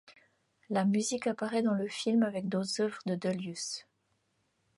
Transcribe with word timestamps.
La 0.71 0.83
musique 0.83 1.27
apparait 1.27 1.61
dans 1.61 1.75
le 1.75 1.87
film 1.87 2.23
avec 2.23 2.49
d'autres 2.49 2.81
œuvres 2.81 2.97
de 3.05 3.13
Delius. 3.13 3.85